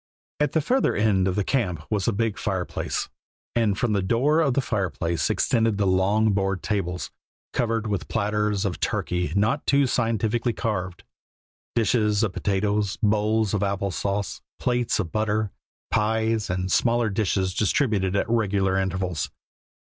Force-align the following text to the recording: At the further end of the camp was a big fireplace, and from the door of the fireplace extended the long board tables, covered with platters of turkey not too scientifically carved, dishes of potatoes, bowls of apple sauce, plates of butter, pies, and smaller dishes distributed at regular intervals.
At 0.39 0.53
the 0.53 0.61
further 0.61 0.95
end 0.95 1.27
of 1.27 1.35
the 1.35 1.43
camp 1.43 1.83
was 1.91 2.07
a 2.07 2.11
big 2.11 2.39
fireplace, 2.39 3.07
and 3.55 3.77
from 3.77 3.93
the 3.93 4.01
door 4.01 4.39
of 4.39 4.55
the 4.55 4.59
fireplace 4.61 5.29
extended 5.29 5.77
the 5.77 5.85
long 5.85 6.31
board 6.33 6.63
tables, 6.63 7.11
covered 7.53 7.85
with 7.85 8.07
platters 8.07 8.65
of 8.65 8.79
turkey 8.79 9.31
not 9.35 9.67
too 9.67 9.85
scientifically 9.85 10.53
carved, 10.53 11.03
dishes 11.75 12.23
of 12.23 12.33
potatoes, 12.33 12.97
bowls 13.03 13.53
of 13.53 13.61
apple 13.61 13.91
sauce, 13.91 14.41
plates 14.57 14.97
of 14.97 15.11
butter, 15.11 15.51
pies, 15.91 16.49
and 16.49 16.71
smaller 16.71 17.11
dishes 17.11 17.53
distributed 17.53 18.15
at 18.15 18.27
regular 18.27 18.77
intervals. 18.79 19.29